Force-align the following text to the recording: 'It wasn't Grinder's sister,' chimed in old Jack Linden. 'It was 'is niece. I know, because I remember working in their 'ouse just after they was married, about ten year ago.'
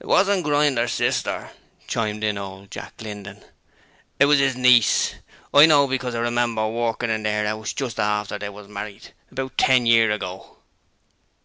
'It 0.00 0.06
wasn't 0.08 0.42
Grinder's 0.42 0.90
sister,' 0.90 1.52
chimed 1.86 2.24
in 2.24 2.36
old 2.36 2.72
Jack 2.72 2.94
Linden. 3.00 3.44
'It 4.18 4.24
was 4.24 4.40
'is 4.40 4.56
niece. 4.56 5.14
I 5.54 5.64
know, 5.66 5.86
because 5.86 6.12
I 6.16 6.18
remember 6.18 6.66
working 6.66 7.08
in 7.08 7.22
their 7.22 7.46
'ouse 7.46 7.72
just 7.72 8.00
after 8.00 8.36
they 8.36 8.48
was 8.48 8.66
married, 8.66 9.12
about 9.30 9.56
ten 9.56 9.86
year 9.86 10.10
ago.' 10.10 10.56